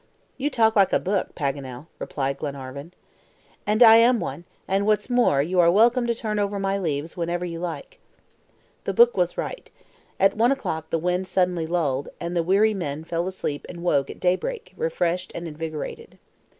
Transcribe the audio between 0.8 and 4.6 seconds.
a book, Paganel," replied Glenarvan. "And I am one;